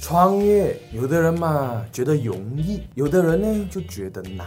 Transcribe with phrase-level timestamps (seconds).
[0.00, 4.46] 创业，有的人嘛觉得容易，有的人呢就觉得难。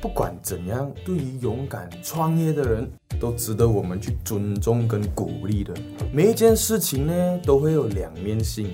[0.00, 2.88] 不管怎样，对于勇敢创业的人，
[3.20, 5.74] 都值得我们去尊重跟鼓励的。
[6.12, 8.70] 每一件事情呢，都会有两面性。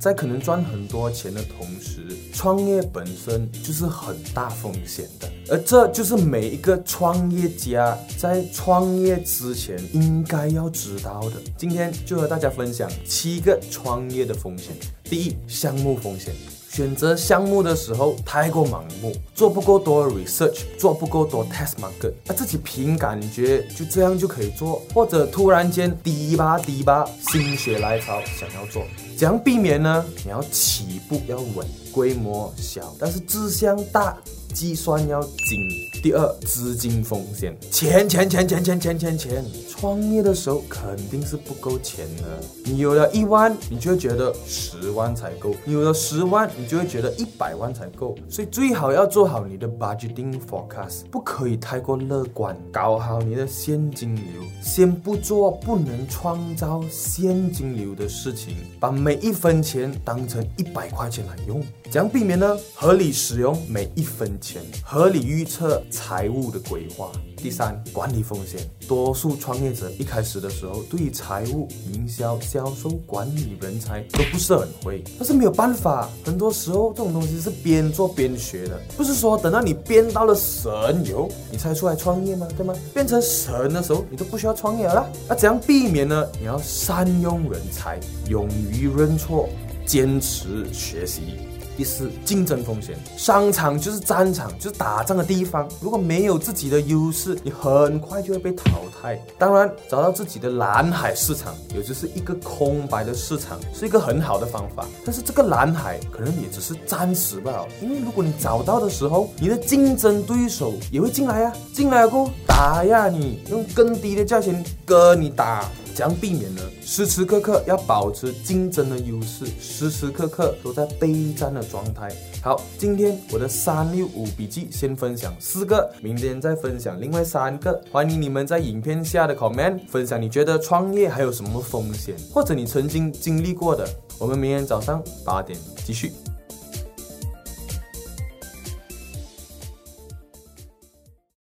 [0.00, 11.36] 在可能赚很多钱的同时，创业本身就是很大风险的，而这就是每一个创业家在创业之前应该要知道的。
[11.58, 14.74] 今天就和大家分享七个创业的风险。
[15.04, 16.34] 第一，项目风险。
[16.72, 28.84] 选择项目的时候太过盲目，做不够多 research，做不够多 test market，啊，自己凭感觉就这样就可以做，或者突然间低吧低吧，心血来潮想要做，
[29.18, 30.04] 怎样避免呢？
[30.24, 34.16] 你要起步要稳，规模小，但是志向大。
[34.52, 35.68] 计算要精。
[36.02, 39.44] 第二，资金风险，钱钱钱钱钱钱钱钱。
[39.68, 42.22] 创业的时候肯定是不够钱的。
[42.64, 48.16] 你有了一万，你就会觉得十万才够；你有了十万，你就会觉得一百万才够。
[48.28, 52.56] 所以最好要做好你的 budgeting forecast，不可以太过乐观。
[52.72, 54.24] 搞好你的现金流，
[54.62, 61.62] 先不做不能创造现金流的事情，把每一分钱当成一百块钱来用。
[61.90, 62.56] 怎样避免呢？
[62.74, 67.12] 合理使用每一分钱，合理预测财务的规划。
[67.36, 68.60] 第三，管理风险。
[68.86, 75.02] 多数创业者一开始的时候，对于财务、营销、销售、管理人才都不是很会。
[75.18, 80.70] 但是没有办法，很多时候这种东西是边做边学的，不是说等到你编到了神
[81.06, 82.46] 游，你才出来创业吗？
[82.56, 82.74] 对吗？
[82.92, 85.10] 变成神的时候，你都不需要创业了。
[85.28, 86.26] 那怎样避免呢？
[86.38, 89.48] 你要善用人才，勇于认错，
[89.86, 91.38] 坚持学习。
[91.80, 92.94] 第四，竞争风险。
[93.16, 95.66] 商场就是战场，就是打仗的地方。
[95.80, 99.18] 如果没有自己的优势，你很快就会被淘汰。
[99.38, 104.84] 当然，找到自己的蓝海市场，也就是一个空白的市场，是一个很好的方法。
[105.06, 107.66] 但是这个蓝海可能也只是暂时罢了。
[107.80, 115.64] 因为如果你找到的时候，你的竞争对手也会进来呀，进来过打压你，用更低的价钱跟你打。
[116.00, 116.62] 怎样避免呢？
[116.80, 122.10] 时时刻刻要保持竞争的优势，时时刻刻都在备战的状态。
[122.42, 127.78] 好，今天我的三六五笔记先分享四个，明天再分享另外三个。
[127.92, 133.86] 欢迎你们在影片下的 comment 分享，你觉得创业还有什么风险，或者你曾经经历过的。
[134.18, 136.12] 我们明天早上八点继续。